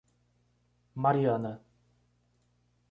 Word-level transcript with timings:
Mariana 1.03 1.61